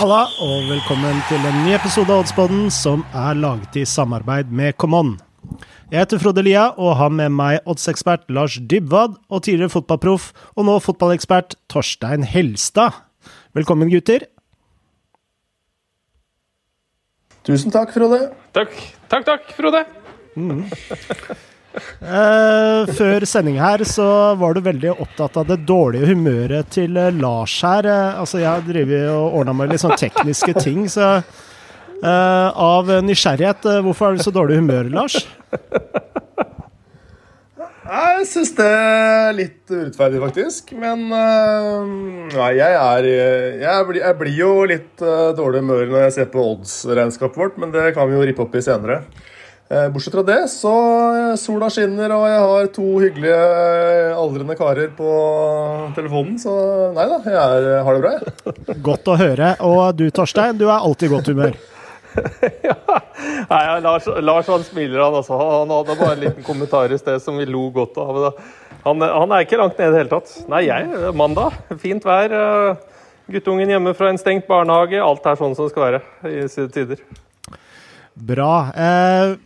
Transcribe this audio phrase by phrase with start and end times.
[0.00, 4.72] Halla, og velkommen til en ny episode av Oddspodden som er laget i samarbeid med
[4.80, 5.10] Common.
[5.92, 10.64] Jeg heter Frode Lia og har med meg oddsekspert Lars Dybwad og tidligere fotballproff og
[10.70, 12.96] nå fotballekspert Torstein Helstad.
[13.52, 14.24] Velkommen, gutter.
[17.44, 18.30] Tusen takk, Frode.
[18.56, 18.72] Takk,
[19.12, 19.84] takk, takk Frode.
[20.32, 20.64] Mm.
[21.70, 24.06] Eh, før sending her så
[24.40, 27.86] var du veldig opptatt av det dårlige humøret til eh, Lars her.
[27.86, 32.90] Uh, altså, jeg har drevet og ordna med litt sånn tekniske ting, så uh, av
[33.06, 35.20] nysgjerrighet, hvorfor er du så dårlig i humør, Lars?
[37.90, 40.74] Jeg syns det er litt urettferdig, faktisk.
[40.78, 41.86] Men uh,
[42.34, 43.08] nei, jeg er
[43.62, 47.58] jeg blir, jeg blir, jo litt uh, dårlig humør når jeg ser på odds-regnskapet vårt,
[47.62, 49.04] men det kan vi jo rippe opp i senere.
[49.70, 50.70] Eh, bortsett fra det, så
[51.14, 55.10] eh, sola skinner, og jeg har to hyggelige eh, aldrende karer på
[55.94, 56.40] telefonen.
[56.42, 56.54] Så
[56.96, 58.80] nei da, jeg er, har det bra, jeg.
[58.88, 59.52] Godt å høre.
[59.62, 61.54] Og du Torstein, du er alltid i godt humør.
[62.66, 62.74] ja.
[63.52, 65.38] Nei, Lars, Lars, han smiler, han altså.
[65.38, 68.18] Han hadde bare en liten kommentar i sted som vi lo godt av.
[68.88, 70.32] Han, han er ikke langt nede i det hele tatt.
[70.50, 71.54] Nei, jeg mandag.
[71.78, 72.34] Fint vær.
[73.30, 74.98] Guttungen hjemme fra en stengt barnehage.
[74.98, 77.06] Alt er sånn som det skal være i sine tider.
[78.18, 78.50] Bra.
[78.74, 79.36] Eh,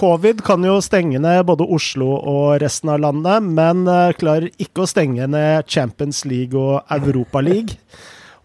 [0.00, 4.86] Covid kan jo stenge ned både Oslo og resten av landet, men eh, klarer ikke
[4.86, 7.76] å stenge ned Champions League og Europa League.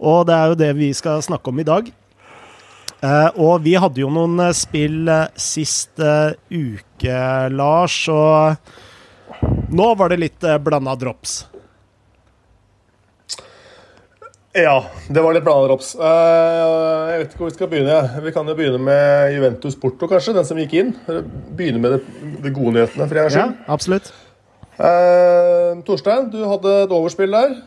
[0.04, 1.88] Og det er jo det vi skal snakke om i dag.
[3.00, 5.08] Eh, og vi hadde jo noen eh, spill
[5.40, 6.04] sist
[6.52, 7.24] uke,
[7.56, 11.46] Lars, og nå var det litt blanda drops.
[14.56, 15.90] Ja, det var litt planer, drops.
[16.00, 17.96] Uh, jeg vet ikke hvor vi skal begynne.
[18.24, 20.32] Vi kan jo begynne med Juventus Porto, kanskje.
[20.38, 20.94] Den som gikk inn.
[21.60, 23.58] Begynne med de, de gode nyhetene, for jeg er skyld.
[23.60, 24.08] Ja, absolutt.
[24.78, 27.58] Uh, Torstein, du hadde et overspill der.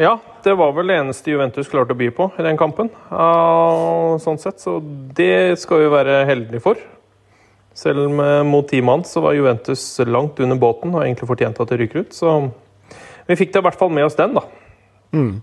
[0.00, 0.14] Ja,
[0.46, 2.88] det var vel det eneste Juventus klarte å by på i den kampen.
[3.12, 4.78] Uh, sånn sett, Så
[5.18, 6.80] det skal vi være heldige for.
[7.76, 8.08] Selv
[8.48, 12.08] mot ti mann så var Juventus langt under båten og egentlig fortjente at det ryker
[12.08, 12.16] ut.
[12.16, 12.32] Så
[13.28, 14.48] vi fikk det i hvert fall med oss den, da.
[15.12, 15.42] Mm.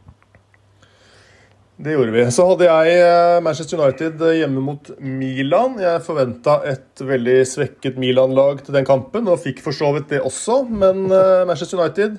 [1.77, 2.23] Det gjorde vi.
[2.33, 5.75] Så hadde jeg eh, Manchester United eh, hjemme mot Milan.
[5.77, 10.23] Jeg forventa et veldig svekket Milan-lag til den kampen, og fikk for så vidt det
[10.25, 10.63] også.
[10.71, 12.17] Men eh, Manchester United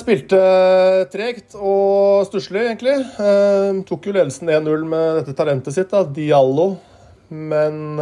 [0.00, 0.38] spilte
[1.12, 2.94] tregt og stusslig, egentlig.
[3.88, 6.70] Tok jo ledelsen 1-0 med dette talentet sitt, da, Diallo.
[7.28, 7.92] Men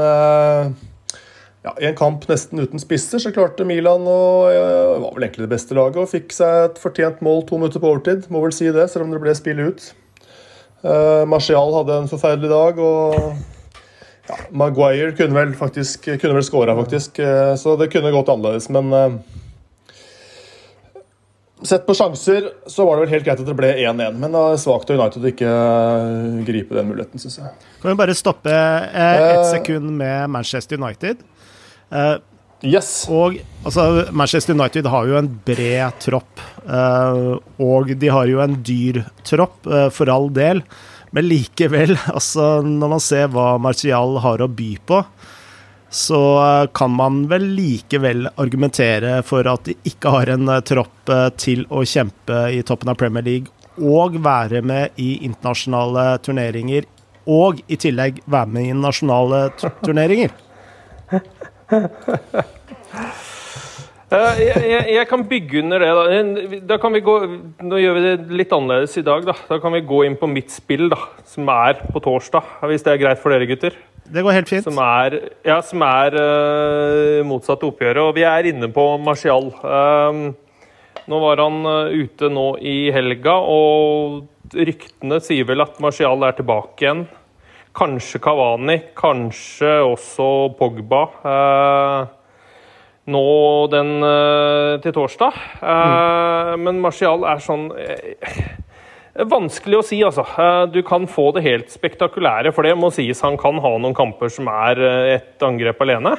[1.66, 5.56] ja, I en kamp nesten uten spisser så klarte Milan å var vel egentlig det
[5.56, 8.30] beste laget og fikk seg et fortjent mål to minutter på overtid.
[8.30, 9.90] Må vel si det, selv om det ble spill ut.
[10.84, 13.16] Uh, Martial hadde en forferdelig dag, og
[14.26, 17.20] ja, Maguire kunne vel faktisk kunne vel skåra, faktisk.
[17.22, 19.42] Uh, så det kunne gått annerledes, men uh,
[21.66, 24.40] Sett på sjanser så var det vel helt greit at det ble 1-1, men det
[24.44, 25.52] er svakt av United å ikke
[26.44, 27.48] gripe den muligheten, syns jeg.
[27.80, 31.24] Kan vi bare stoppe ett sekund med Manchester United?
[32.64, 33.06] Yes.
[33.12, 33.36] Og
[33.66, 39.02] altså, Manchester United har jo en bred tropp, uh, og de har jo en dyr
[39.26, 40.62] tropp, uh, for all del.
[41.16, 45.02] Men likevel, altså, når man ser hva Martial har å by på,
[45.92, 51.68] så uh, kan man vel likevel argumentere for at de ikke har en tropp til
[51.68, 56.88] å kjempe i toppen av Premier League og være med i internasjonale turneringer,
[57.28, 59.42] og i tillegg være med i nasjonale
[59.84, 60.32] turneringer.
[64.06, 65.88] Eh, jeg, jeg, jeg, kan bygge under det.
[65.90, 66.58] Da.
[66.70, 67.14] da kan vi gå,
[67.66, 69.26] Nå gjør vi det litt annerledes i dag.
[69.26, 72.52] Da, da kan vi gå inn på mitt spill, da, som er på torsdag.
[72.70, 73.74] Hvis det er greit for dere, gutter?
[74.06, 74.62] Det går helt fint.
[74.62, 78.04] Som er, ja, som er uh, motsatt oppgjøret.
[78.04, 79.50] Og vi er inne på Marcial.
[79.66, 80.28] Um,
[81.10, 86.86] nå var han ute nå i helga, og ryktene sier vel at Marcial er tilbake
[86.86, 87.06] igjen.
[87.76, 90.26] Kanskje Kavani, kanskje også
[90.56, 91.02] Pogba.
[91.28, 92.06] Eh,
[93.12, 93.24] nå
[93.72, 95.36] den eh, til torsdag.
[95.60, 96.64] Eh, mm.
[96.64, 97.68] Men Martial er sånn
[99.16, 100.26] Vanskelig å si, altså.
[100.68, 104.28] Du kan få det helt spektakulære, for det må sies han kan ha noen kamper
[104.28, 104.82] som er
[105.14, 106.12] et angrep alene.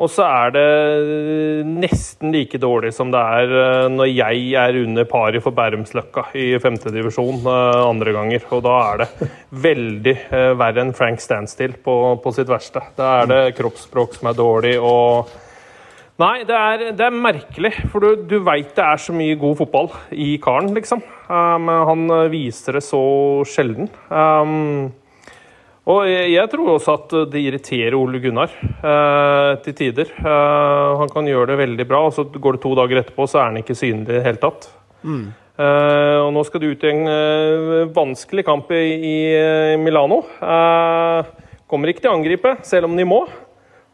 [0.00, 5.04] Og så er det nesten like dårlig som det er eh, når jeg er under
[5.08, 8.46] paret for Bærumsløkka i femtedivisjon eh, andre ganger.
[8.56, 9.28] Og da er det
[9.66, 12.82] veldig eh, verre enn Frank Standstill på, på sitt verste.
[12.96, 15.38] Da er det kroppsspråk som er dårlig og
[16.20, 19.54] Nei, det er, det er merkelig, for du, du veit det er så mye god
[19.56, 21.00] fotball i karen, liksom.
[21.30, 23.00] Men um, han viser det så
[23.48, 23.88] sjelden.
[24.12, 24.90] Um,
[25.90, 30.10] og jeg tror også at det irriterer Ole Gunnar eh, til tider.
[30.12, 33.40] Eh, han kan gjøre det veldig bra, og så går det to dager etterpå, så
[33.40, 34.68] er han ikke synlig i det hele tatt.
[35.00, 35.30] Mm.
[35.60, 39.16] Eh, og nå skal du ut i en uh, vanskelig kamp i, i
[39.80, 40.22] Milano.
[40.40, 41.24] Uh,
[41.70, 43.24] kommer ikke til å angripe, selv om de må.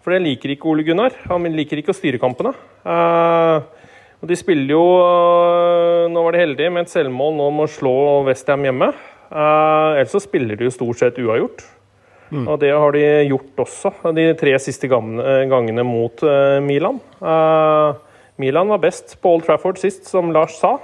[0.05, 1.17] For det liker ikke Ole Gunnar.
[1.31, 2.53] Han liker ikke å styre kampene.
[2.87, 4.85] og de spiller jo
[6.07, 8.93] Nå var de heldige med et selvmål nå må slå Westham hjemme.
[9.35, 11.65] ellers så spiller de jo stort sett uavgjort.
[12.31, 12.47] Mm.
[12.49, 16.25] Og det har de gjort også de tre siste gangene mot
[16.65, 16.99] Milan.
[18.37, 20.75] Milan var best på Old Trafford sist, som Lars sa.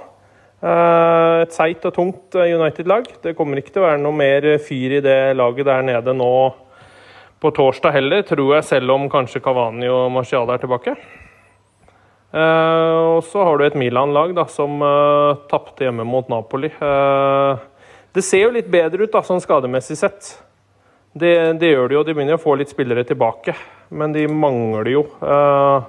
[0.63, 3.09] Eh, et seigt og tungt eh, United-lag.
[3.23, 6.31] Det kommer ikke til å være noe mer fyr i det laget der nede nå
[7.43, 10.95] på torsdag heller, tror jeg, selv om kanskje Cavani og Marcial er tilbake.
[12.33, 16.71] Og så har du et Milan-lag da, som uh, tapte hjemme mot Napoli.
[18.15, 20.31] Det ser jo litt bedre ut da, sånn skademessig sett.
[21.13, 22.05] Det, det gjør de jo.
[22.05, 23.53] De begynner å få litt spillere tilbake,
[23.93, 25.83] men de mangler jo uh,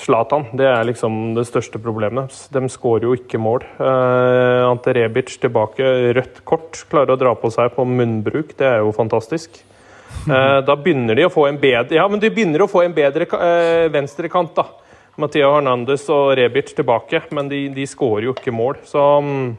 [0.00, 2.32] det er liksom det største problemet.
[2.50, 3.64] De skårer jo ikke mål.
[3.78, 5.84] Uh, Ante Rebic tilbake,
[6.16, 8.56] rødt kort, klarer å dra på seg på munnbruk.
[8.56, 9.60] Det er jo fantastisk.
[10.26, 12.94] Uh, da begynner de å få en bedre Ja, men de begynner å få en
[12.96, 14.66] bedre uh, venstrekant, da.
[15.20, 18.80] Matheo Hernandez og Rebic tilbake, men de, de skårer jo ikke mål.
[18.88, 19.52] Så um,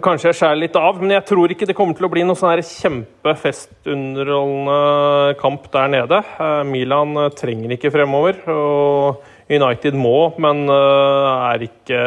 [0.00, 2.36] Kanskje jeg skjærer litt av, men jeg tror ikke det kommer til å bli noe
[2.38, 6.18] sånn kjempefestunderholdende kamp der nede.
[6.40, 9.20] Eh, Milan eh, trenger ikke fremover, og
[9.52, 11.98] United må, men eh, er ikke,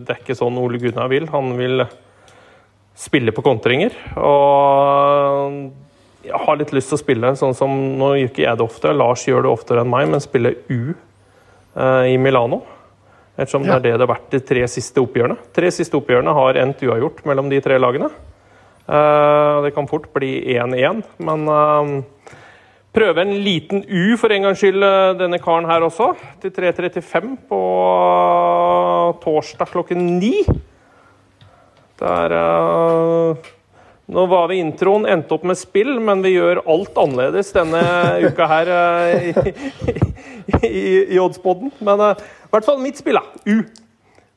[0.00, 1.28] det er ikke sånn Ole Gunnar vil.
[1.30, 1.84] Han vil
[2.98, 3.92] spille på kontringer.
[4.18, 5.70] Og
[6.24, 7.70] jeg har litt lyst til å spille sånn som
[8.00, 10.94] Nå gjør ikke jeg det ofte, Lars gjør det oftere enn meg, men spille U
[11.76, 12.73] i Milano.
[13.34, 13.74] Ettersom ja.
[13.74, 15.36] det er det det har vært de tre siste oppgjørene.
[15.54, 18.10] Tre siste oppgjørene har endt uavgjort mellom de tre lagene.
[18.84, 22.36] Uh, det kan fort bli 1-1, men uh,
[22.94, 26.12] prøve en liten U for en gangs skyld, uh, denne karen her også.
[26.44, 27.60] Til 3.35 på
[29.24, 30.32] torsdag klokken 9.
[32.04, 32.38] Der
[34.04, 37.80] Nå var vi i introen, endte opp med spill, men vi gjør alt annerledes denne
[38.20, 38.70] uka her
[39.16, 39.30] i,
[39.88, 39.94] i,
[40.68, 40.82] i,
[41.16, 41.72] i Oddspodden.
[41.80, 42.02] Men
[42.54, 43.24] i hvert fall mitt spill, da.
[43.50, 43.64] U.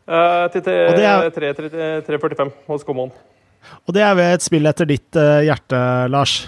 [0.07, 3.11] Uh, til 3.45 hos Common.
[3.85, 6.39] Og det er ved et spill etter ditt uh, hjerte, Lars?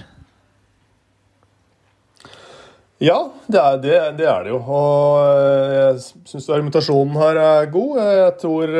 [3.00, 4.58] Ja, det er det, det er det, jo.
[4.60, 8.02] Og eh, jeg syns argumentasjonen her er god.
[8.04, 8.74] Jeg tror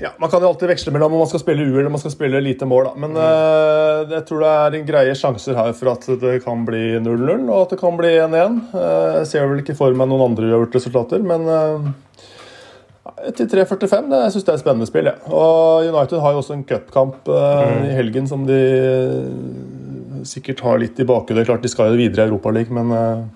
[0.00, 2.02] ja, Man kan jo alltid veksle mellom om man skal spille U eller om man
[2.02, 2.88] skal spille lite mål.
[2.88, 2.94] Da.
[3.04, 6.82] Men uh, jeg tror det er en greie sjanser her for at det kan bli
[7.02, 8.58] 0-0 og at det kan bli 1-1.
[8.72, 11.88] Uh, eh, jeg ser vel ikke for meg noen andre uavgjort resultater, men uh,
[13.36, 15.10] til 3.45 det, jeg synes det er et spennende spill.
[15.10, 15.16] Ja.
[15.30, 17.86] Og United har jo også en cupkamp mm.
[17.88, 18.60] i helgen som de
[20.26, 21.46] sikkert har litt i bakhodet.
[21.46, 23.28] Klart de skal jo videre i Europaligaen, men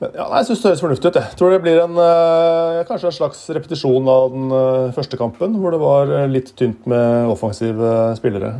[0.00, 1.16] men ja, Jeg syns det høres fornuftig ut.
[1.20, 5.58] Jeg tror det blir en, uh, kanskje en slags repetisjon av den uh, første kampen,
[5.60, 8.54] hvor det var uh, litt tynt med offensive spillere.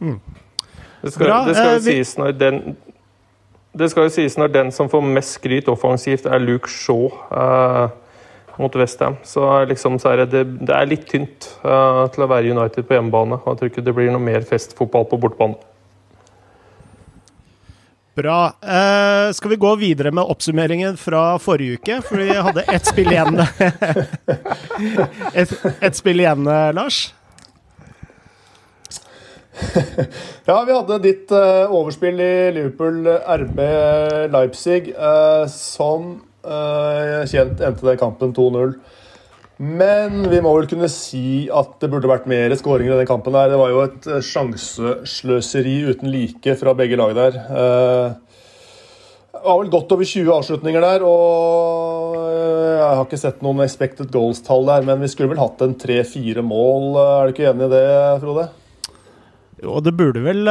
[0.00, 0.18] Mm.
[1.02, 2.58] Det, skal, det, skal, sies når den
[3.76, 7.10] det skal jo sies når den som får mest skryt offensivt, er Luke Shaw
[8.56, 9.18] mot Westham.
[9.20, 13.36] Så, liksom, så er det, det, er litt tynt til å være United på hjemmebane.
[13.44, 15.60] Jeg tror ikke det blir noe mer festfotball på bortebane.
[18.16, 18.46] Bra.
[18.46, 21.98] Uh, skal vi gå videre med oppsummeringen fra forrige uke?
[22.00, 23.42] For vi hadde ett spill igjen.
[25.42, 25.52] et,
[25.84, 27.12] et spill igjen, eh, Lars?
[30.48, 33.60] ja, vi hadde ditt uh, overspill i Liverpool RB
[34.32, 36.14] Leipzig, uh, som
[37.26, 38.78] kjent endte den kampen 2-0.
[39.56, 43.32] Men vi må vel kunne si at det burde vært mer skåringer i den kampen.
[43.32, 43.54] der.
[43.54, 47.38] Det var jo et eh, sjansesløseri uten like fra begge lag der.
[47.40, 48.08] Eh,
[49.36, 53.62] det var vel godt over 20 avslutninger der, og eh, jeg har ikke sett noen
[53.64, 56.90] expected goals-tall der, men vi skulle vel hatt en tre-fire mål.
[57.00, 57.86] Er du ikke enig i det,
[58.24, 58.48] Frode?
[59.64, 60.50] Jo, det burde vel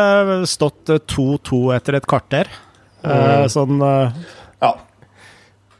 [0.50, 2.50] stått 2-2 etter et kvarter.
[3.06, 3.46] Mm.
[3.54, 3.84] Sånn.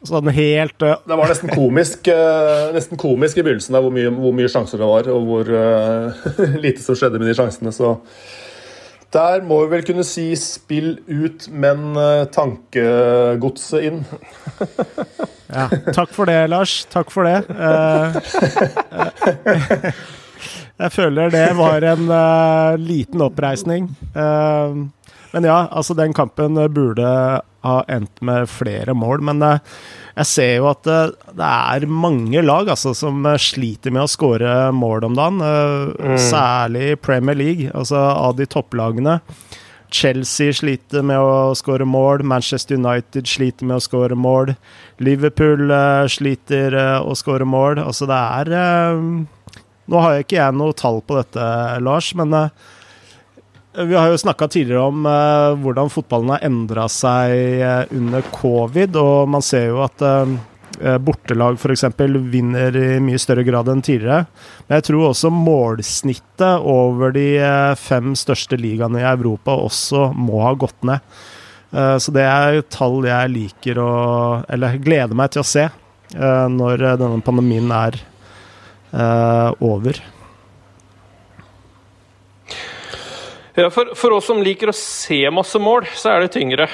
[0.06, 0.96] Sånn helt uh...
[1.06, 4.78] Det var nesten komisk, uh, nesten komisk i begynnelsen av hvor mye, hvor mye, sjanser
[4.82, 6.26] det var, og hvor uh,
[6.66, 7.72] lite som skjedde med de sjansene.
[7.76, 7.88] Så
[9.16, 11.80] der må vi vel kunne si spill ut, men
[12.36, 14.00] tankegodset inn.
[15.48, 16.74] ja, takk for det, Lars.
[16.92, 17.40] Takk for det.
[20.78, 22.10] jeg føler det var en
[22.82, 23.90] liten oppreisning.
[24.16, 27.08] men ja, altså, den kampen burde
[27.66, 29.24] ha endt med flere mål.
[29.26, 29.76] Men uh,
[30.16, 35.10] jeg ser jo at det, er mange lag altså, som sliter med å skåre mål
[35.10, 35.42] om dagen.
[35.42, 36.18] Mm.
[36.22, 39.20] Særlig Premier League, altså av de topplagene.
[39.96, 42.26] Chelsea sliter med å skåre mål.
[42.28, 44.56] Manchester United sliter med å skåre mål.
[45.04, 47.82] Liverpool uh, sliter uh, å skåre mål.
[47.84, 49.26] Altså, det er uh,
[49.92, 51.46] Nå har jeg ikke jeg noe tall på dette,
[51.86, 52.34] Lars, men
[53.76, 55.08] vi har jo snakka tidligere om
[55.62, 60.02] hvordan fotballen har endra seg under covid, og man ser jo at
[60.82, 61.84] Eh, bortelag f.eks.
[62.14, 64.26] vinner i mye større grad enn tidligere.
[64.68, 70.44] Men jeg tror også målsnittet over de eh, fem største ligaene i Europa også må
[70.44, 71.16] ha gått ned.
[71.72, 73.92] Eh, så det er tall jeg liker å
[74.52, 75.70] Eller gleder meg til å se
[76.16, 77.96] når denne pandemien er.
[83.56, 86.68] Ja, for, for oss som liker å se masse mål, så er det tyngre.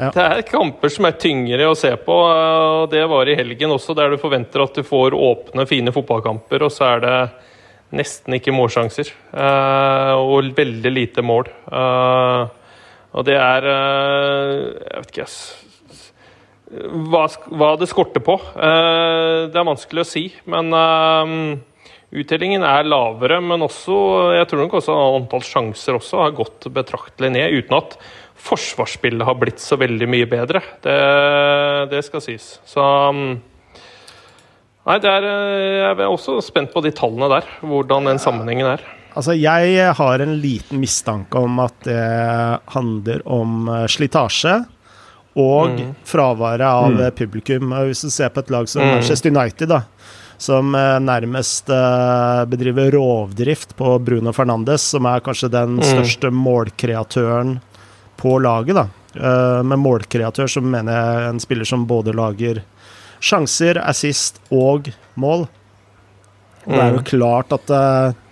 [0.00, 0.08] Ja.
[0.14, 2.14] Det er kamper som er tyngre å se på.
[2.14, 6.64] og Det var i helgen også, der du forventer at du får åpne, fine fotballkamper,
[6.64, 7.16] og så er det
[8.00, 9.10] nesten ikke målsjanser.
[9.34, 11.50] Eh, og veldig lite mål.
[11.68, 12.42] Eh,
[13.10, 14.54] og det er eh,
[14.86, 15.28] Jeg vet ikke,
[16.70, 18.36] hva, hva det skorter på.
[18.54, 20.70] Det er vanskelig å si, men
[22.10, 23.96] Uttellingen er lavere, men også,
[24.34, 27.94] jeg tror nok også antall sjanser også har gått betraktelig ned, uten at
[28.40, 30.62] forsvarsspillet har blitt så veldig mye bedre.
[30.82, 30.96] Det,
[31.92, 32.56] det skal sies.
[32.66, 32.82] Så
[34.80, 38.82] Nei, er, jeg er også spent på de tallene der, hvordan den sammenhengen er.
[39.12, 42.00] Altså, jeg har en liten mistanke om at det
[42.74, 44.56] handler om eh, slitasje
[45.38, 45.92] og mm.
[46.08, 47.04] fraværet av mm.
[47.18, 47.74] publikum.
[47.86, 48.94] Hvis du ser på et lag som mm.
[48.96, 49.82] Manchester United, da,
[50.40, 55.84] som eh, nærmest eh, bedriver rovdrift på Bruno Fernandes, som er kanskje den mm.
[55.86, 57.58] største målkreatøren
[58.20, 58.88] på laget, da.
[59.10, 62.60] Uh, med målkreatør så mener jeg en spiller som både lager
[63.18, 64.86] sjanser, assist og
[65.18, 65.48] mål.
[66.62, 67.06] Og det er jo mm.
[67.08, 68.29] klart at uh,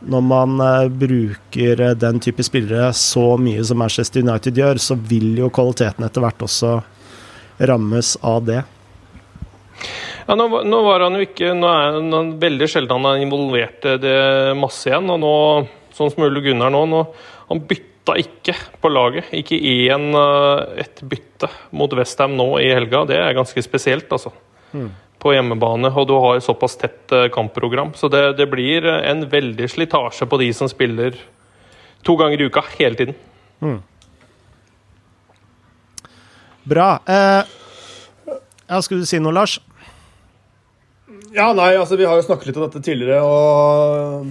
[0.00, 5.34] når man uh, bruker den type spillere så mye som Manchester United gjør, så vil
[5.38, 6.78] jo kvaliteten etter hvert også
[7.68, 8.62] rammes av det.
[10.26, 13.86] Ja, nå, nå, var han jo ikke Nå er han veldig sjelden han er involvert
[14.02, 14.18] det
[14.58, 15.08] masse igjen.
[15.10, 15.34] Og nå,
[15.96, 17.00] sånn som Ole Gunnar nå, nå
[17.50, 19.32] han bytta ikke på laget.
[19.34, 23.02] Ikke én eh, et bytte mot Westham nå i helga.
[23.10, 24.30] Det er ganske spesielt, altså.
[24.70, 24.92] Mm.
[25.20, 27.92] På hjemmebane, og du har et såpass tett eh, kampprogram.
[27.94, 31.18] Så det, det, blir en veldig slitasje på de som spiller
[32.06, 33.18] to ganger i uka hele tiden.
[33.60, 33.80] Mm.
[36.70, 36.88] Bra.
[37.04, 37.42] Eh,
[38.70, 39.58] ja, skulle du si noe, Lars?
[41.34, 43.20] Ja, nei, altså Vi har jo snakket litt om dette tidligere.
[43.22, 44.26] og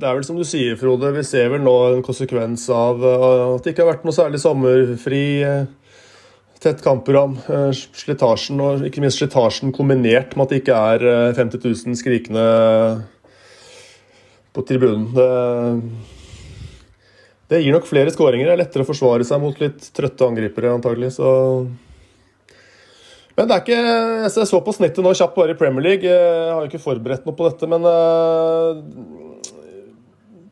[0.00, 1.10] det er vel som du sier, Frode.
[1.12, 4.40] Vi ser vel nå en konsekvens av eh, at det ikke har vært noe særlig
[4.40, 5.24] sommerfri.
[5.44, 5.66] Eh,
[6.62, 7.38] tett kampprogram.
[7.48, 12.46] Eh, slitasjen, og ikke minst slitasjen kombinert med at det ikke er 50 000 skrikende
[14.54, 15.10] på tribunen.
[15.14, 15.28] Det,
[17.50, 18.50] det gir nok flere skåringer.
[18.50, 21.14] Det er lettere å forsvare seg mot litt trøtte angripere, antagelig.
[21.18, 21.30] Så
[23.38, 23.76] men det er ikke
[24.36, 26.04] Jeg så på snittet nå kjapt bare i Premier League.
[26.04, 27.86] Jeg har jo ikke forberedt noe på dette, men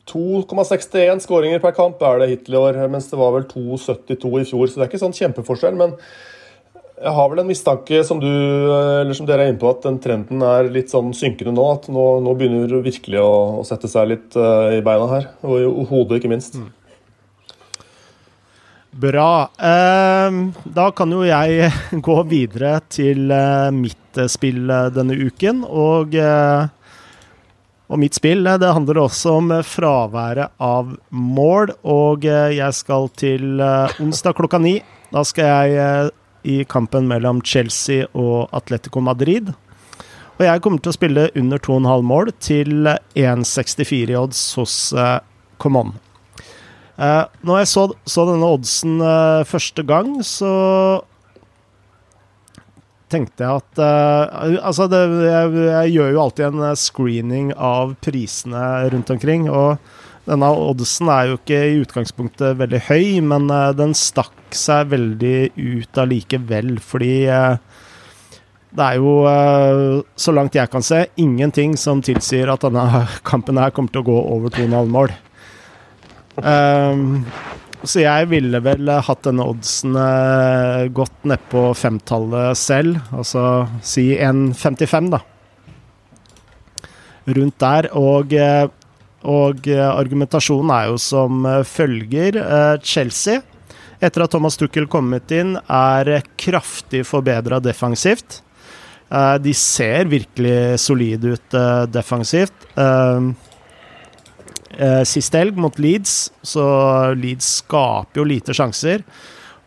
[0.09, 4.49] 2,61 skåringer per kamp er det hittil i år, mens det var vel 2,72 i
[4.49, 4.67] fjor.
[4.67, 5.77] Så det er ikke sånn kjempeforskjell.
[5.79, 5.95] Men
[6.99, 8.27] jeg har vel en mistanke, som, du,
[9.15, 11.67] som dere er inne på, at den trenden er litt sånn synkende nå.
[11.77, 15.29] At nå, nå begynner det virkelig å, å, sette seg litt uh, i beina her.
[15.47, 16.59] Og i hodet, ikke minst.
[16.59, 16.67] Mm.
[18.99, 19.31] Bra.
[19.55, 21.71] Uh, da kan jo jeg
[22.09, 25.63] gå videre til uh, mitt spill denne uken.
[25.69, 26.17] Og
[27.89, 33.63] og mitt spill det handler også om fraværet av mål, og eh, jeg skal til
[33.65, 34.75] eh, onsdag klokka ni.
[35.09, 36.11] Da skal jeg eh,
[36.45, 39.49] i kampen mellom Chelsea og Atletico Madrid.
[40.37, 44.75] Og jeg kommer til å spille under 2,5 mål til 1,64 i odds hos
[45.59, 45.91] Common.
[46.95, 49.01] Når jeg så, så denne oddsen
[49.47, 50.53] første gang, så
[53.11, 57.95] tenkte jeg at uh, Altså, det, jeg, jeg, gjør jo alltid en eh, screening av
[58.03, 59.47] prisene rundt omkring.
[59.51, 59.77] Og
[60.29, 65.37] denne oddsen er jo ikke i utgangspunktet veldig høy, men uh, den stakk seg veldig
[65.57, 67.57] ut allikevel, fordi uh,
[68.69, 69.11] det er jo,
[70.13, 74.09] så langt jeg kan se, ingenting som tilsier at denne kampen her kommer til å
[74.11, 75.15] gå over 2,5 mål.
[76.37, 77.25] Um,
[77.87, 83.43] så jeg ville vel hatt denne oddsen godt gått nedpå femtallet selv, altså
[83.85, 85.21] si 1,55, da.
[87.29, 87.87] Rundt der.
[87.99, 88.65] Og, eh,
[89.29, 92.41] og eh, argumentasjonen er jo som følger.
[92.83, 93.39] Chelsea,
[94.01, 98.41] etter at Thomas Tuchel kommet inn, er kraftig forbedra defensivt.
[99.09, 101.55] De ser virkelig solide ut
[101.89, 102.67] defensivt.
[104.77, 106.65] Eh, sist helg mot Leeds, så
[107.17, 109.03] Leeds skaper jo lite sjanser.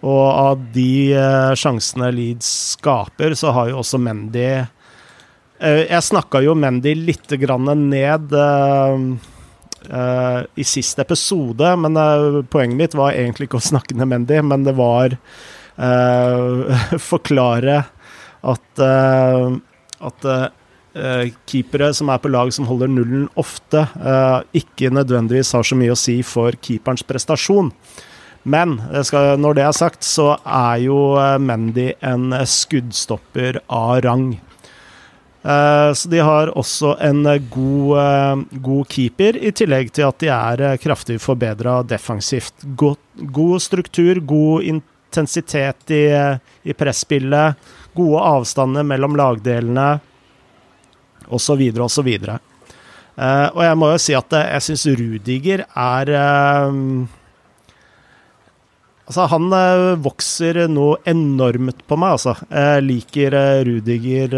[0.02, 6.40] Og av de eh, sjansene Leeds skaper, så har jo også Mendy eh, Jeg snakka
[6.42, 9.04] jo Mendy litt grann ned eh,
[9.86, 14.42] eh, i siste episode, men eh, poenget mitt var egentlig ikke å snakke ned Mendy,
[14.42, 15.18] men det var
[17.10, 17.78] forklare
[18.44, 20.26] at at
[21.48, 25.94] keepere som er på lag som holder nullen ofte, uh, ikke nødvendigvis har så mye
[25.94, 27.72] å si for keeperens prestasjon.
[28.42, 28.74] Men
[29.06, 30.96] skal, når det er sagt, så er jo
[31.38, 34.32] Mendy en skuddstopper av rang.
[35.42, 41.20] Så de har også en god, god, keeper, i tillegg til at de er kraftig
[41.22, 42.66] forbedra defensivt.
[42.78, 42.98] God,
[43.30, 46.04] god, struktur, god intensitet i,
[46.66, 47.58] i presspillet,
[47.94, 50.00] gode avstander mellom lagdelene
[51.32, 52.08] osv., osv.
[53.12, 56.72] Uh, og jeg må jo si at jeg syns Rudiger er uh,
[59.02, 59.52] Altså, han
[60.00, 62.32] vokser noe enormt på meg, altså.
[62.48, 63.34] Jeg liker
[63.66, 64.36] Rudiger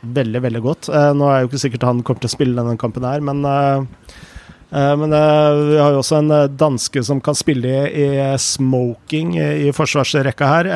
[0.00, 0.88] veldig, veldig godt.
[1.14, 5.12] nå er jo ikke sikkert han kommer til å spille denne kampen her, men men
[5.12, 8.08] vi har jo også en danske som kan spille i,
[8.40, 10.72] smoking i, i forsvarsrekka her.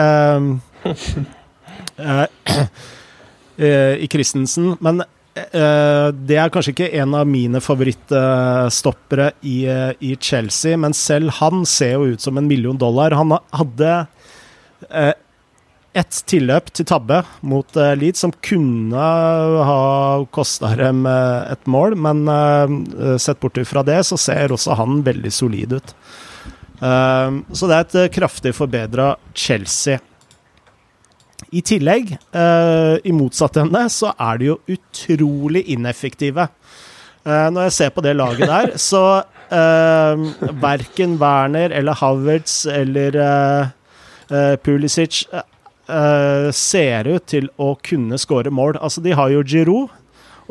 [3.56, 4.72] I Christensen.
[4.82, 10.94] Men Uh, det er kanskje ikke en av mine favorittstoppere i, uh, i, Chelsea, men
[10.94, 13.16] selv han ser jo ut som en million dollar.
[13.18, 13.96] Han hadde
[15.94, 19.04] ett tilløp til tabbe mot Leeds som kunne
[19.70, 22.26] ha kosta dem et mål, men
[23.22, 25.94] sett bort fra det, så ser også han veldig solid ut.
[26.82, 30.02] så det er et kraftig forbedra Chelsea.
[31.52, 36.48] I tillegg, uh, i motsatt ende, så er de jo utrolig ineffektive.
[37.24, 40.24] Uh, når jeg ser på det laget der, så uh,
[40.62, 45.26] verken Werner eller Havertz eller uh, Pulisic
[46.56, 48.78] ser ut til å kunne skåre mål.
[48.80, 49.92] Altså, de har jo Giroud.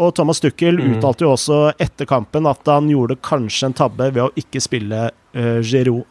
[0.02, 0.96] Og Thomas Duckel mm.
[0.96, 5.08] uttalte jo også etter kampen at han gjorde kanskje en tabbe ved å ikke spille
[5.10, 6.06] uh, Giroud.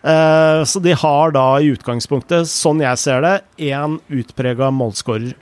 [0.00, 3.34] Uh, så de har da i utgangspunktet, sånn jeg ser det,
[3.70, 5.34] én utprega målskårer.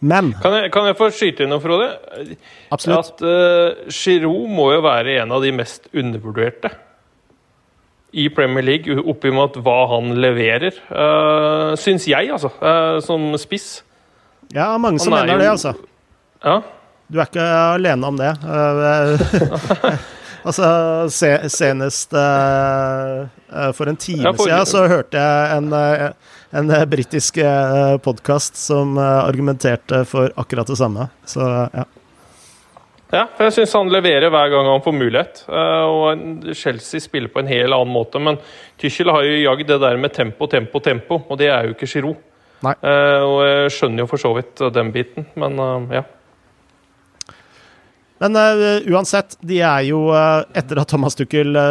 [0.00, 1.90] Men kan jeg, kan jeg, få skyte inn noe, Frode?
[2.72, 3.18] Absolutt.
[3.20, 6.72] At uh, Giroud må jo være en av de mest undervurderte
[8.16, 10.76] i Premier League, oppimot hva han leverer.
[10.90, 12.50] Uh, syns jeg, altså.
[12.58, 13.84] Uh, som spiss.
[14.54, 15.42] Ja, mange som mener jo...
[15.44, 15.74] det, altså.
[16.42, 16.60] Ja.
[17.10, 17.44] Du er ikke
[17.76, 18.32] alene om det.
[18.42, 20.00] Uh,
[20.40, 20.66] Altså,
[21.12, 23.28] se, senest uh,
[23.76, 24.48] for en time ja, for...
[24.48, 27.40] siden så hørte jeg en, uh, en britisk
[28.04, 31.08] podkast som argumenterte for akkurat det samme.
[31.28, 31.86] Så ja.
[33.10, 35.40] Ja, for jeg syns han leverer hver gang han får mulighet.
[35.50, 38.22] og Chelsea spiller på en helt annen måte.
[38.22, 38.38] Men
[38.78, 41.90] Tyschel har jo jagd det der med tempo, tempo, tempo, og det er jo ikke
[41.90, 42.22] Giroud.
[42.62, 45.58] og jeg skjønner jo for så vidt den biten, men
[45.90, 46.04] ja.
[48.20, 51.62] Men uh, uansett, de er jo uh, Etter at Thomas Tuchel uh,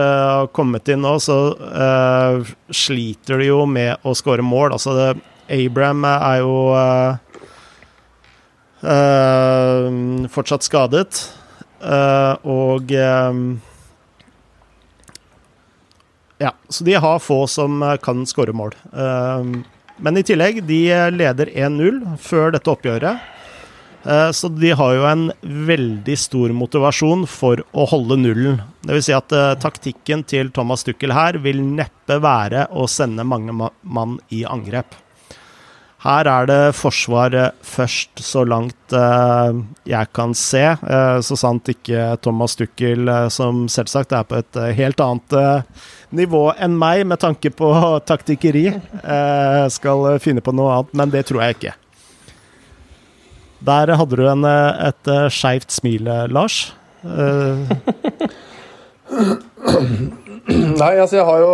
[0.42, 1.54] har kommet inn nå, så
[2.74, 4.74] sliter de jo med å skåre mål.
[4.74, 5.10] Altså, det,
[5.54, 6.54] Abraham er jo
[10.30, 11.22] fortsatt skadet.
[12.46, 12.94] og
[16.40, 18.78] Ja, så de har få som kan skåre mål.
[19.98, 20.82] men i tillegg, de
[21.18, 23.39] leder 1-0 før dette oppgjøret.
[24.04, 28.62] Eh, så de har jo en veldig stor motivasjon for å holde nullen.
[28.86, 29.10] Dvs.
[29.10, 34.18] Si at uh, taktikken til Thomas Tuchel her vil neppe være å sende mange mann
[34.32, 34.96] i angrep.
[36.00, 39.52] Her er det forsvar først, så langt uh,
[39.84, 40.64] jeg kan se.
[40.80, 45.38] Uh, så sant ikke Thomas Tuchel, som selvsagt er på et helt annet
[46.16, 47.74] nivå enn meg med tanke på
[48.08, 48.70] taktikkeri,
[49.76, 50.98] skal finne på noe annet.
[51.04, 51.79] Men det tror jeg ikke.
[53.66, 56.76] Der hadde du en, eh, et uh, skeivt smil, eh, Lars.
[57.04, 57.68] Uh.
[60.50, 61.52] Nei, altså jeg har jo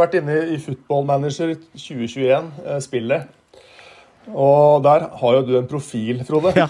[0.00, 3.30] vært inne i Football Manager 2021-spillet.
[4.34, 6.52] Og der har jo du en profil, Frode.
[6.58, 6.66] Ja.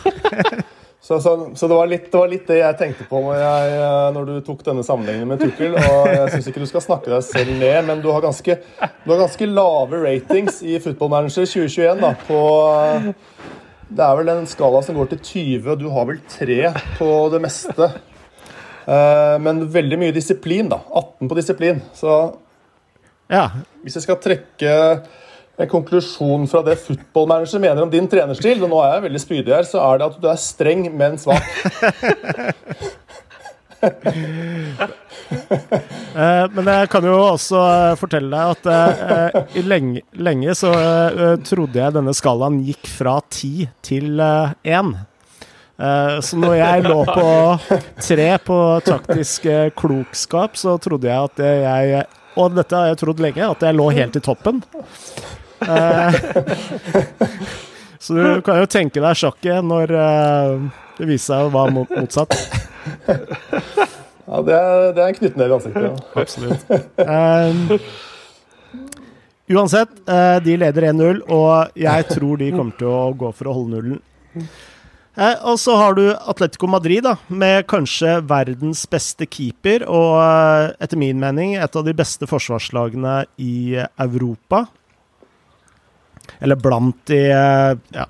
[1.06, 3.82] så, så, så det, var litt, det, var litt, det jeg tenkte på når, jeg,
[4.18, 5.78] når du tok denne sammenligningen med Tukkel.
[5.80, 9.14] Og jeg syns ikke du skal snakke deg selv ned, men du har ganske, du
[9.14, 12.42] har ganske lave ratings i Football Manager 2021 da, på
[13.88, 16.58] det er vel en skala som går til 20, og du har vel 3
[16.98, 17.90] på det meste.
[18.84, 20.80] Uh, men veldig mye disiplin, da.
[20.92, 21.82] 18 på disiplin.
[21.96, 22.16] Så
[23.32, 23.48] ja.
[23.82, 24.74] hvis jeg skal trekke
[25.54, 29.54] en konklusjon fra det footballmanager mener om din trenerstil, og nå er jeg veldig spydig
[29.54, 31.46] her, så er det at du er streng, men svak.
[36.14, 40.70] Eh, men jeg kan jo også eh, fortelle deg at eh, lenge, lenge så
[41.42, 44.94] trodde jeg denne skalaen gikk fra ti til én.
[45.74, 47.58] Så når jeg lå på
[47.98, 49.48] tre på taktisk
[49.80, 52.06] klokskap, så trodde jeg at jeg
[52.38, 54.62] Og dette har jeg trodd lenge, at jeg lå helt i toppen.
[58.04, 62.32] Så du kan jo tenke deg sjokket når det viser seg å være motsatt.
[64.24, 65.82] Ja, det er, det er en knyttneve i ansiktet.
[65.84, 66.20] Ja.
[66.22, 66.62] Absolutt.
[66.96, 67.58] Um,
[69.52, 73.56] uansett, eh, de leder 1-0, og jeg tror de kommer til å gå for å
[73.58, 74.00] holde nullen.
[75.14, 80.72] Eh, og så har du Atletico Madrid, da, med kanskje verdens beste keeper, og eh,
[80.82, 84.64] etter min mening et av de beste forsvarslagene i Europa.
[86.40, 88.04] Eller blant de eh, ja,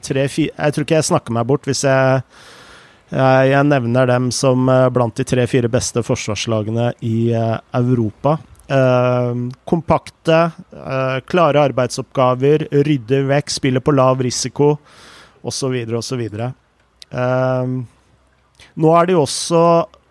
[0.00, 2.22] tre-fire Jeg tror ikke jeg snakker meg bort hvis jeg
[3.12, 8.38] jeg jeg nevner dem som eh, blant de tre-fire beste forsvarslagene i eh, Europa.
[8.66, 9.32] Eh,
[9.68, 10.38] kompakte,
[10.72, 14.78] eh, klare arbeidsoppgaver, rydder vekk, spiller på lav risiko
[15.44, 15.76] osv.
[16.00, 16.22] osv.
[16.40, 17.74] Eh,
[18.74, 19.64] nå er de også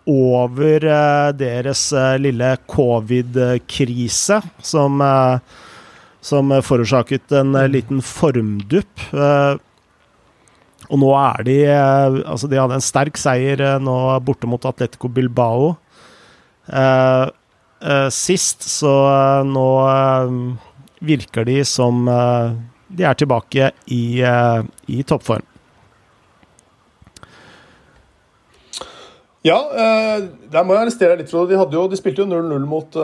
[0.06, 5.38] over eh, deres eh, lille covid-krise, som, eh,
[6.20, 9.08] som forårsaket en eh, liten formdupp.
[10.94, 14.70] Og nå er de eh, Altså, de hadde en sterk seier eh, nå borte mot
[14.70, 15.74] Atletico Bilbao.
[16.70, 17.24] Eh,
[17.82, 20.36] eh, sist, så eh, nå eh,
[21.04, 22.06] virker de som
[22.94, 25.42] de er tilbake i, i toppform.
[29.44, 29.58] Ja,
[30.48, 31.58] der må jeg arrestere deg litt, Frode.
[31.68, 32.96] De, de spilte jo 0-0 mot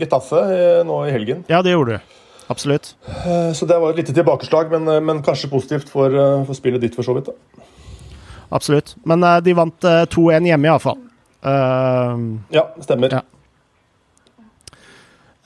[0.00, 0.42] Getafe
[0.88, 1.44] nå i helgen.
[1.52, 2.16] Ja, det gjorde du.
[2.48, 2.94] Absolutt.
[3.08, 6.54] Eh, så det var et lite tilbakeslag, men, eh, men kanskje positivt for, eh, for
[6.54, 7.26] spillet ditt, for så vidt.
[7.26, 7.32] da.
[8.50, 8.94] Absolutt.
[9.04, 10.98] Men de vant eh, 2-1 hjemme, iallfall.
[11.46, 13.12] Uh, Ja, stemmer.
[13.12, 13.20] Ja.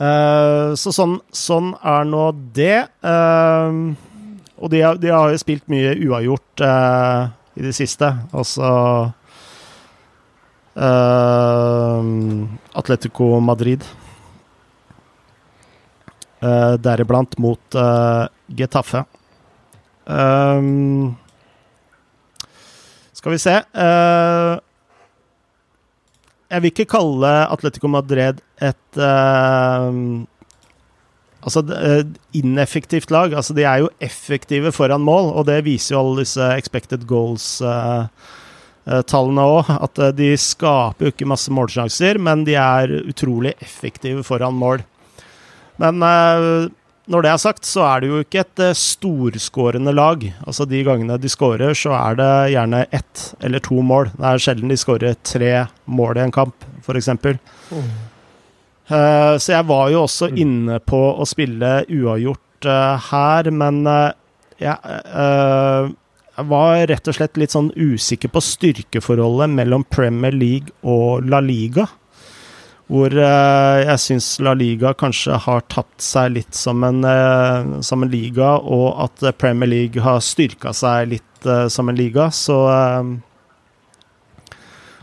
[0.01, 2.89] Uh, så sånn, sånn er nå det.
[3.05, 3.93] Uh,
[4.61, 8.09] og de, de har jo spilt mye uavgjort uh, i det siste.
[8.33, 9.13] Altså
[12.81, 13.85] Atletico Madrid.
[16.41, 18.25] Eh, deriblant mot uh,
[18.57, 19.05] Getafe.
[20.09, 21.13] Um,
[23.13, 24.57] skal vi se uh,
[26.51, 28.99] jeg vil ikke kalle Atletico Madrid et
[31.41, 31.63] Altså
[32.37, 33.33] ineffektivt lag.
[33.33, 39.45] Altså, de er jo effektive foran mål, og det viser jo alle disse expected goals-tallene
[39.55, 39.65] òg.
[39.79, 44.83] At de skaper jo ikke masse målsjanser, men de er utrolig effektive foran mål.
[45.81, 46.69] Men eh,
[47.11, 50.23] når det er sagt, så er det jo ikke et eh, storskårende lag.
[50.45, 54.13] Altså De gangene de skårer, så er det gjerne ett eller to mål.
[54.15, 55.55] Det er sjelden de skårer tre
[55.91, 57.11] mål i en kamp, f.eks.
[58.91, 64.11] Uh, så jeg var jo også inne på å spille uavgjort eh, her, men eh,
[64.67, 65.91] eh,
[66.41, 71.43] jeg var rett og slett litt sånn usikker på styrkeforholdet mellom Premier League og La
[71.45, 71.87] Liga.
[72.91, 78.03] Hvor eh, jeg syns La Liga kanskje har tatt seg litt som en, eh, som
[78.03, 82.31] en liga, og at Premier League har styrka seg litt eh, som en liga.
[82.35, 82.59] Så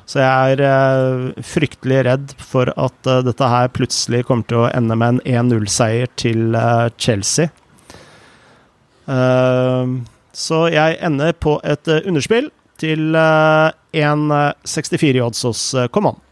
[0.08, 5.18] så jeg er fryktelig redd for at dette her plutselig kommer til å ende med
[5.18, 6.56] en 1-0-seier til
[6.96, 7.52] Chelsea.
[10.32, 12.48] Så jeg ender på et underspill
[12.80, 16.24] til eh, 1,64 i odds hos Command.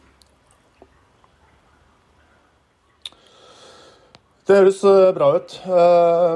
[4.46, 5.54] Det høres eh, bra ut.
[5.66, 6.34] Eh,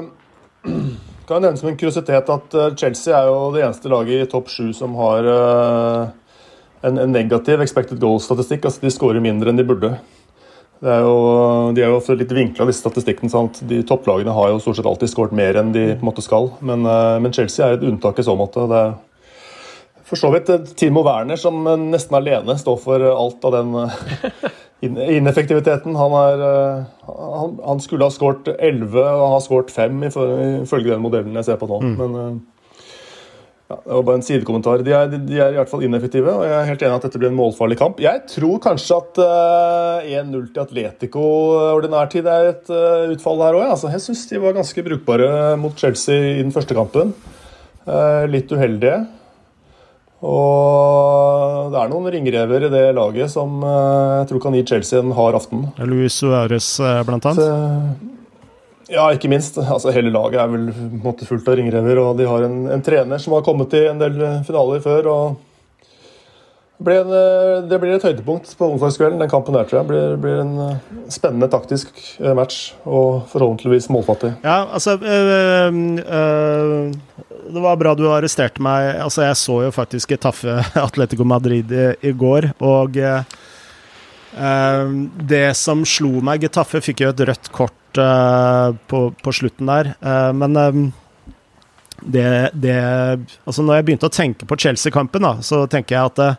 [1.28, 4.30] kan jeg nevne som en kuriositet at eh, Chelsea er jo det eneste laget i
[4.30, 5.28] topp sju som har
[6.82, 8.66] en, negativ expected goal-statistikk.
[8.66, 9.92] Altså de skårer mindre enn de burde.
[10.80, 11.14] Er jo,
[11.76, 13.30] de er jo ofte litt vinkla, disse statistikkene.
[13.30, 13.60] sant?
[13.68, 16.48] De Topplagene har jo stort sett alltid skåret mer enn de på en måte skal.
[16.64, 16.88] Men,
[17.20, 18.64] men Chelsea er et unntak i så måte.
[18.70, 18.96] Det er
[20.08, 20.48] for så vidt
[20.80, 23.76] Timo Werner som nesten alene står for alt av den
[24.80, 25.96] ineffektiviteten.
[25.96, 31.04] Han, er, eh, han, han skulle ha skåret 11 og har skåret 5 ifølge den
[31.04, 31.82] modellen jeg ser på nå.
[31.98, 32.32] Men eh,
[33.70, 34.82] ja, det var bare en sidekommentar.
[34.86, 37.20] De er, de er i hvert fall ineffektive, og jeg er helt enig at dette
[37.22, 38.00] blir en målfarlig kamp.
[38.02, 41.22] Jeg tror kanskje at uh, 1-0 til Atletico
[41.76, 43.68] ordinær tid er et uh, utfall her òg.
[43.76, 45.30] Altså, jeg syns de var ganske brukbare
[45.62, 47.14] mot Chelsea i den første kampen.
[47.86, 49.04] Uh, litt uheldige.
[50.20, 55.00] Og det er noen ringrever i det laget som eh, jeg tror kan gi Chelsea
[55.00, 55.66] en hard aften.
[55.80, 57.40] Luis Suárez, eh, blant annet.
[57.40, 59.56] Så, ja, ikke minst.
[59.62, 60.68] Altså, hele laget er vel
[61.00, 64.02] måte fullt av ringrever, og de har en, en trener som har kommet i en
[64.02, 65.08] del finaler før.
[65.14, 65.49] og
[66.84, 69.20] blir en, eh, det blir et høydepunkt på onsdagskvelden.
[69.20, 69.88] Den kampen der, tror jeg.
[69.90, 70.76] blir, blir en eh,
[71.12, 74.32] spennende taktisk eh, match og forhåpentligvis målfattig.
[74.44, 76.92] Ja, altså øh, øh,
[77.50, 78.94] Det var bra du arresterte meg.
[79.02, 83.22] Altså, jeg så jo faktisk Taffe Atletico Madrid i, i går, og øh,
[85.28, 89.88] det som slo meg Getafe fikk jo et rødt kort på, på, slutten der,
[90.30, 90.54] men
[91.98, 92.76] det, det,
[93.42, 96.38] Altså, når jeg begynte å tenke på Chelsea-kampen, så tenker jeg at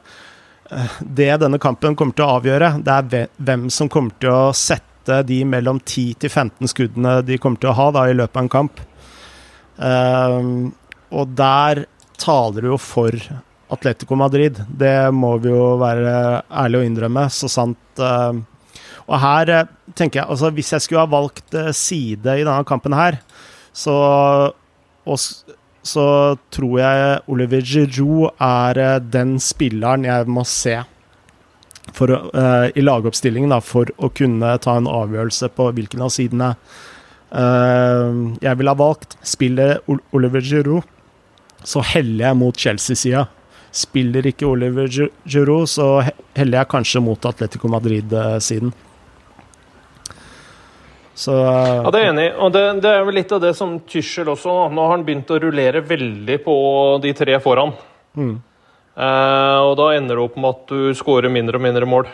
[1.00, 5.22] det denne kampen kommer til å avgjøre, det er hvem som kommer til å sette
[5.28, 8.46] de mellom 10 til 15 skuddene de kommer til å ha da, i løpet av
[8.46, 8.84] en kamp.
[9.82, 10.52] Um,
[11.12, 11.86] og der
[12.22, 13.18] taler det jo for
[13.72, 14.62] Atletico Madrid.
[14.68, 16.14] Det må vi jo være
[16.48, 18.32] ærlige og innrømme, så sant uh,
[19.08, 22.96] Og her uh, tenker jeg altså Hvis jeg skulle ha valgt side i denne kampen
[22.96, 23.20] her,
[23.74, 23.96] så
[25.02, 25.18] og,
[25.82, 30.78] så tror jeg Oliver Giroud er eh, den spilleren jeg må se
[31.92, 36.52] for, uh, i lagoppstillingen da, for å kunne ta en avgjørelse på hvilken av sidene
[37.34, 39.18] uh, jeg ville ha valgt.
[39.28, 40.86] Spiller Oliver Giroud,
[41.66, 43.26] så heller jeg mot Chelsea-sida.
[43.76, 45.90] Spiller ikke Oliver Giroud, så
[46.38, 48.72] heller jeg kanskje mot Atletico Madrid-siden.
[51.22, 52.28] Så, ja, det er enig.
[52.42, 55.30] Og det, det, er vel litt av det som Tyschel også Nå har han begynt
[55.30, 56.56] å rullere veldig på
[57.04, 57.76] de tre foran.
[58.18, 58.34] Mm.
[58.96, 62.10] Eh, og da ender det opp med at du skårer mindre og mindre mål.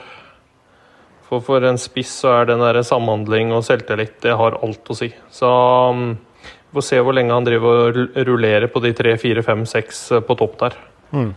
[1.28, 4.96] For for en spiss så er den der samhandling og selvtillit det har alt å
[4.96, 5.10] si.
[5.34, 9.44] Så um, vi får se hvor lenge han driver og rullerer på de tre, fire,
[9.44, 10.80] fem, seks eh, på topp der.
[11.16, 11.30] Mm.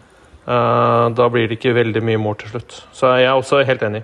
[0.47, 2.81] Eh, da blir det ikke veldig mye mål til slutt.
[2.95, 4.03] Så jeg er også helt enig.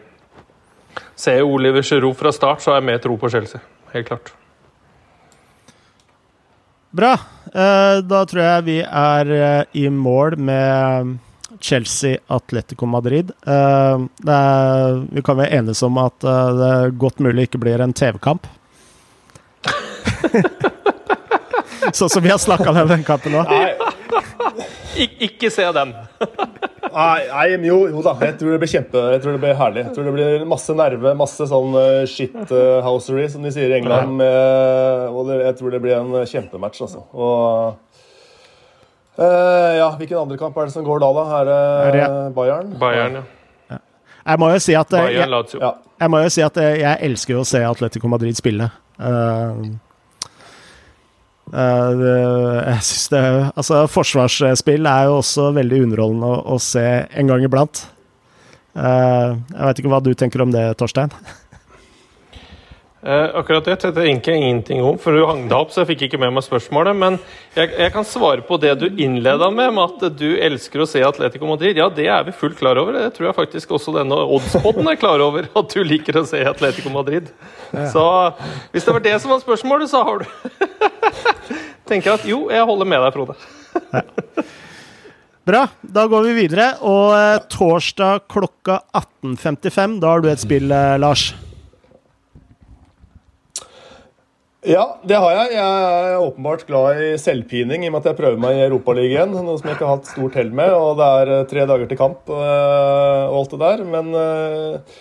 [1.16, 3.60] Ser jeg Oliver Giroud fra start, så har jeg mer tro på Chelsea.
[3.94, 4.34] Helt klart.
[6.96, 7.14] Bra.
[7.52, 11.16] Eh, da tror jeg vi er eh, i mål med
[11.60, 13.32] Chelsea Atletico Madrid.
[13.46, 18.48] Eh, er, vi kan være enes om at det godt mulig ikke blir en TV-kamp.
[21.96, 23.44] sånn som vi har snakka om den kampen nå.
[24.96, 25.92] Ik ikke se den.
[26.96, 28.14] Nei, jo, jo, da.
[28.24, 29.82] Jeg tror det blir kjempe, jeg tror det blir herlig.
[29.84, 34.14] Jeg tror det blir masse nerve, masse sånn uh, shit-housery, som de sier i England.
[34.16, 37.04] Med, og det, jeg tror det blir en kjempematch, altså.
[37.12, 37.76] Og
[39.20, 41.26] uh, ja, hvilken andre kamp er det som går da, da?
[41.42, 42.06] Er det
[42.38, 42.72] Bayern?
[42.80, 43.82] Bayern, ja.
[44.26, 47.44] Jeg må jo si at, jeg, jeg, jeg, må jo si at jeg elsker å
[47.46, 48.72] se Atletico Madrid spille.
[48.96, 49.76] Uh,
[51.56, 53.20] jeg synes det
[53.56, 57.86] Altså, forsvarsspill er jo også veldig underholdende å, å se en gang iblant.
[58.76, 61.14] Uh, jeg veit ikke hva du tenker om det, Torstein?
[63.06, 65.92] Uh, akkurat det tenkte jeg egentlig ingenting om, for du hang deg opp, så jeg
[65.92, 66.96] fikk ikke med meg spørsmålet.
[66.98, 67.18] Men
[67.54, 71.04] jeg, jeg kan svare på det du innleda med, med at du elsker å se
[71.06, 71.78] Atletico Madrid.
[71.78, 72.98] Ja, det er vi fullt klar over.
[72.98, 76.42] Det tror jeg faktisk også denne oddspoden er klar over, at du liker å se
[76.50, 77.30] Atletico Madrid.
[77.94, 78.04] Så
[78.74, 80.28] hvis det var det som var spørsmålet, så har du
[81.90, 83.38] tenker at jo, jeg holder med deg, Frode.
[85.46, 85.68] Bra.
[85.78, 86.72] Da går vi videre.
[86.82, 91.30] Og eh, torsdag klokka 18.55, da har du et spill, eh, Lars?
[94.66, 95.50] Ja, det har jeg.
[95.54, 99.30] Jeg er åpenbart glad i selvpining i og med at jeg prøver meg i Europaligaen.
[99.30, 100.72] Noe som jeg ikke har hatt stort hell med.
[100.74, 103.84] Og det er eh, tre dager til kamp øh, og alt det der.
[103.92, 104.96] Men øh,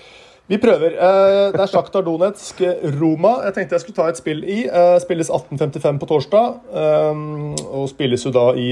[0.54, 0.94] vi prøver.
[0.94, 2.62] Eh, det er Sjaktar Donetsk
[3.00, 4.60] Roma jeg tenkte jeg skulle ta et spill i.
[4.70, 6.60] Eh, spilles 18.55 på torsdag.
[6.84, 7.24] Eh,
[7.66, 8.70] og spilles jo da i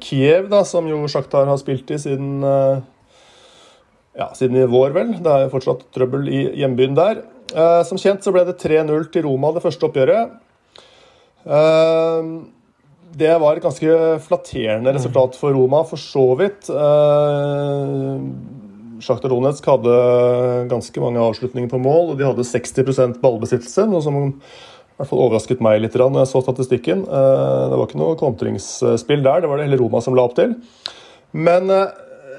[0.00, 2.40] Kiev, da, som jo Sjaktar har spilt i siden
[4.16, 5.12] ja, siden i vår, vel.
[5.20, 7.20] Det er fortsatt trøbbel i hjembyen der.
[7.50, 10.36] Som kjent så ble det 3-0 til Roma det første oppgjøret.
[13.20, 16.68] Det var et ganske flatterende resultat for Roma, for så vidt.
[19.00, 19.94] Sjaktar Donetsk hadde
[20.70, 25.22] ganske mange avslutninger på mål, og de hadde 60% ballbesittelse, noe som i hvert fall
[25.24, 27.06] overrasket meg litt når jeg så statistikken.
[27.08, 30.36] Eh, det var ikke noe kontringsspill der, det var det hele Roma som la opp
[30.36, 30.52] til.
[31.32, 31.94] Men eh,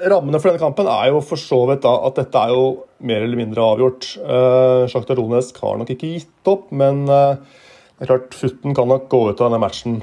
[0.09, 2.63] rammene for denne kampen er jo for så vidt da at dette er jo
[3.05, 4.07] mer eller mindre avgjort.
[4.21, 9.09] Eh, Sjakta Donetsk har nok ikke gitt opp, men det er klart Futten kan nok
[9.11, 10.01] gå ut av denne matchen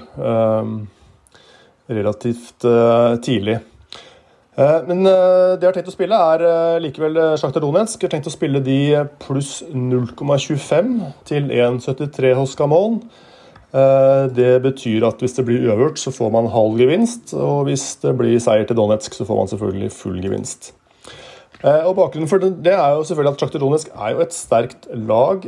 [1.89, 2.67] relativt
[3.25, 3.57] tidlig.
[4.59, 8.03] Men det jeg har tenkt å spille, er likevel Sjakta Donetsk.
[8.03, 8.81] Jeg har tenkt å spille de
[9.23, 10.93] pluss 0,25
[11.31, 13.01] til 1,73 hos Gamon.
[13.69, 17.35] Det betyr at hvis det blir uavgjort, så får man halv gevinst.
[17.37, 20.73] Og hvis det blir seier til Donetsk, så får man selvfølgelig full gevinst.
[21.59, 25.43] Og Bakgrunnen for det er jo selvfølgelig at Sjakter Donetsk er jo et sterkt lag.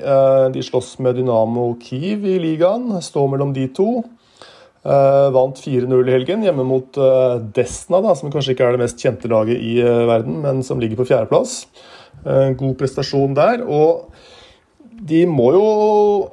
[0.53, 4.03] De slåss med Dynamo Kiev i ligaen, står mellom de to.
[4.83, 6.99] Vant 4-0 i helgen hjemme mot
[7.55, 10.99] Desna, da, som kanskje ikke er det mest kjente laget i verden, men som ligger
[11.01, 11.63] på fjerdeplass.
[12.25, 13.63] god prestasjon der.
[13.65, 14.11] Og
[15.09, 15.65] de må jo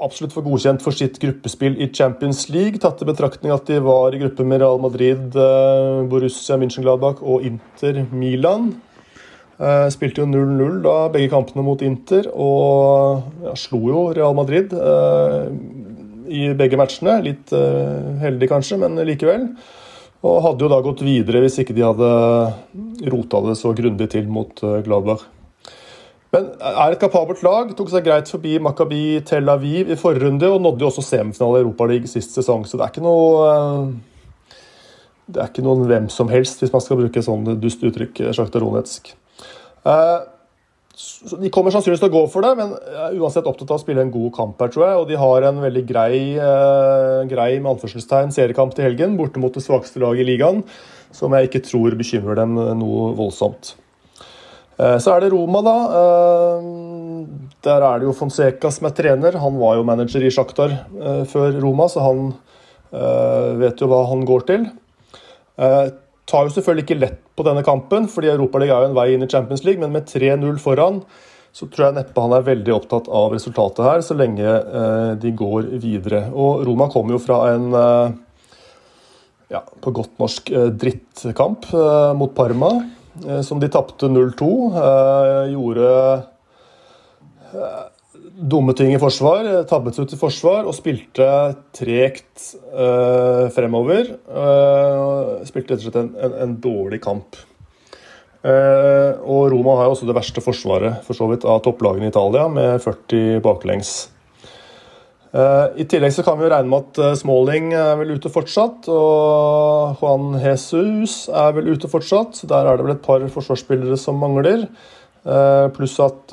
[0.03, 4.15] absolutt få godkjent for sitt gruppespill i Champions League, tatt i betraktning at de var
[4.15, 5.37] i gruppe med Real Madrid,
[6.11, 8.73] Borussia München-Gladbach og Inter Milan.
[9.93, 14.75] spilte jo 0-0 da, begge kampene mot Inter, og ja, slo jo Real Madrid
[16.27, 17.19] i begge matchene.
[17.25, 19.49] Litt eh, heldig kanskje, men likevel.
[20.27, 22.11] Og hadde jo da gått videre hvis ikke de hadde
[23.13, 25.27] rota det så grundig til mot uh, Gladbach.
[26.35, 27.71] Men er et kapabelt lag.
[27.77, 31.61] Tok seg greit forbi Makabi Tel Aviv i forrige runde og nådde jo også semifinale
[31.61, 33.91] i Europaligaen sist sesong, så det er ikke noe uh,
[35.27, 38.29] det er ikke noen hvem som helst, hvis man skal bruke sånn dust uttrykk.
[38.35, 39.11] Sjakta Ronetsk.
[39.87, 40.23] Uh,
[41.41, 44.01] de kommer sannsynligvis til å gå for det, men er uansett opptatt av å spille
[44.01, 45.01] en god kamp her, tror jeg.
[45.01, 49.53] Og de har en veldig grei, eh, grei med anførselstegn seriekamp til helgen, borte mot
[49.53, 50.63] det svakeste laget i ligaen,
[51.13, 53.75] som jeg ikke tror bekymrer dem noe voldsomt.
[54.77, 55.75] Eh, så er det Roma, da.
[55.99, 56.65] Eh,
[57.65, 59.39] der er det jo Fonseca som er trener.
[59.41, 62.27] Han var jo manager i Sjaktar eh, før Roma, så han
[62.87, 64.61] vet jo hva han går til.
[65.59, 69.25] Tar jo selvfølgelig ikke lett på denne kampen, fordi Europaligaen er jo en vei inn
[69.25, 71.01] i Champions League, men med 3-0 foran
[71.51, 74.53] så tror jeg neppe han er veldig opptatt av resultatet her, så lenge
[75.19, 76.29] de går videre.
[76.31, 77.67] Og Roma kommer jo fra en
[79.51, 81.67] ja, på godt norsk drittkamp
[82.15, 82.71] mot Parma,
[83.45, 84.47] som de tapte 0-2.
[84.81, 85.91] Eh, gjorde
[88.37, 91.27] dumme ting i forsvar, tabbet ut i forsvar og spilte
[91.73, 92.51] tregt
[93.55, 94.11] fremover.
[95.47, 97.39] Spilte rett og slett en, en, en dårlig kamp.
[98.43, 102.45] Og Roma har jo også det verste forsvaret for så vidt av topplagene i Italia,
[102.51, 103.95] med 40 baklengs.
[105.33, 109.99] I tillegg så kan vi jo regne med at Smalling er vel ute fortsatt, og
[109.99, 112.39] Juan Jesus er vel ute fortsatt.
[112.47, 114.63] Der er det vel et par forsvarsspillere som mangler.
[115.27, 116.31] Eh, pluss at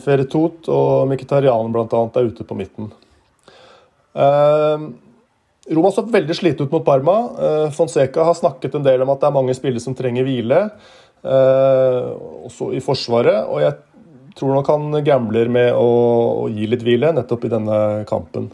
[0.00, 2.00] Feritot og Mkhitarian bl.a.
[2.08, 2.88] er ute på midten.
[5.70, 7.18] Roma så veldig sliten ut mot Parma.
[7.76, 10.64] Fonseca har snakket en del om at det er mange spillere som trenger hvile,
[11.22, 13.44] også i Forsvaret.
[13.46, 13.76] Og jeg
[14.40, 15.88] tror nok han gambler med å,
[16.44, 18.50] å gi litt hvile nettopp i denne kampen.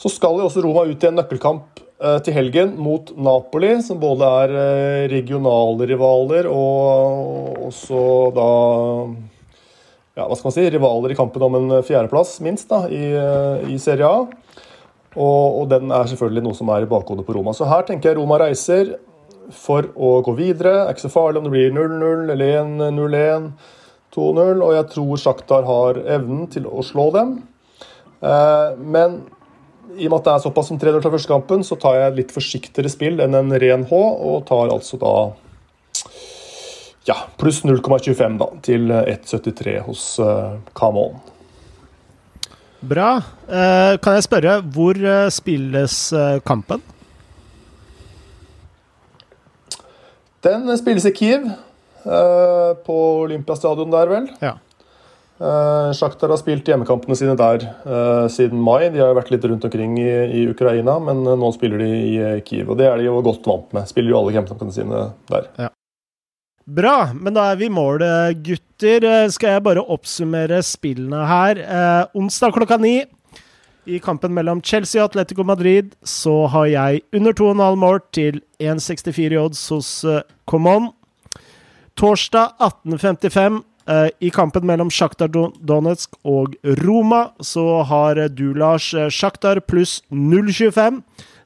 [0.00, 3.98] Så skal jo også Roma ut i en nøkkelkamp Eh, til helgen mot Napoli, som
[4.00, 8.46] både er eh, regionale rivaler og også da
[10.16, 13.68] ja, hva skal man si, rivaler i kampen om en fjerdeplass, minst, da, i, eh,
[13.68, 14.24] i Serie A.
[15.12, 17.52] Og, og, den er selvfølgelig noe som er i bakhodet på Roma.
[17.56, 18.94] Så her tenker jeg Roma reiser
[19.52, 20.72] for å gå videre.
[20.72, 23.48] Det er ikke så farlig om det blir 0-0 eller 1-0-1,
[24.14, 24.62] 2-0.
[24.64, 27.36] Og jeg tror Sjaktar har evnen til å slå dem.
[28.20, 29.20] Eh, men
[29.96, 32.10] i og med at det er såpass som 3-0 fra første kampen, så tar jeg
[32.10, 35.14] et litt forsiktigere spill enn en ren H, og tar altså da
[37.08, 41.08] ja, pluss 0,25 da, til 1,73 hos uh, Come
[42.80, 43.08] Bra.
[43.50, 44.96] Eh, kan jeg spørre, hvor
[45.34, 45.96] spilles
[46.48, 46.80] kampen?
[50.40, 51.50] Den spilles i Kiev,
[52.04, 54.28] på Olympiastadion der, vel.
[54.40, 54.56] Ja.
[55.40, 58.90] Uh, Sjaktar har spilt hjemmekampene sine der uh, siden mai.
[58.92, 62.16] De har jo vært litt rundt omkring i, i Ukraina, men nå spiller de i
[62.44, 62.68] Kiev.
[62.68, 63.88] Og det er de jo godt vant med.
[63.88, 65.48] Spiller jo alle hjemmekampene sine der.
[65.56, 65.70] Ja.
[66.70, 68.04] Bra, men da er vi i mål,
[68.44, 69.06] gutter.
[69.32, 71.64] Skal jeg bare oppsummere spillene her.
[72.14, 72.98] onsdag klokka ni
[73.88, 79.32] i kampen mellom Chelsea og Atletico Madrid så har jeg under 2,5 mål til 1,64
[79.32, 79.90] i odds hos
[80.46, 80.92] Common.
[82.00, 83.60] Torsdag 18.55
[83.90, 85.30] Eh, I kampen mellom Sjaktar
[85.66, 91.00] Donetsk og Roma så har du, Lars, eh, Sjaktar pluss 0,25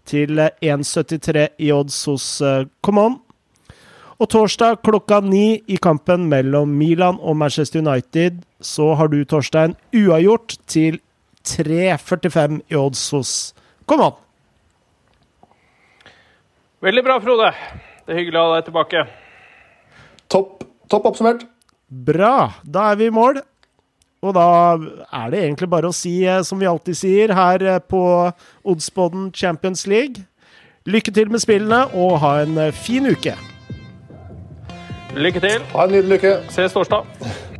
[0.04, 3.20] til 1,73 i odds hos eh, Common.
[4.20, 9.74] Og torsdag klokka ni i kampen mellom Milan og Manchester United så har du, Torstein,
[9.94, 11.00] uavgjort til
[11.44, 13.32] 3,45 i odds hos
[13.88, 14.14] Common.
[16.84, 17.52] Veldig bra, Frode.
[18.04, 19.06] Det er hyggelig å ha deg tilbake.
[20.90, 21.46] Topp, oppsummert.
[21.88, 22.52] Bra.
[22.64, 23.40] Da er vi i mål.
[24.24, 24.44] Og da
[25.12, 28.02] er det egentlig bare å si, eh, som vi alltid sier her eh, på
[28.64, 30.24] Oddsboden Champions League,
[30.88, 33.36] lykke til med spillene, og ha en eh, fin uke.
[35.14, 35.66] Lykke til.
[35.74, 36.38] Ha en nydelig uke.
[36.50, 37.53] Ses torsdag.